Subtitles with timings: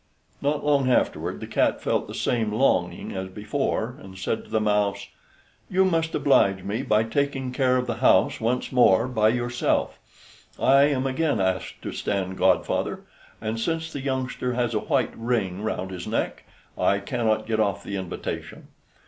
[0.41, 4.59] Not long afterward the cat felt the same longing as before, and said to the
[4.59, 5.09] mouse:
[5.69, 9.99] "You must oblige me by taking care of the house once more by yourself;
[10.59, 13.01] I am again asked to stand godfather,
[13.39, 16.45] and, since the youngster has a white ring round his neck,
[16.75, 18.69] I cannot get off the invitation."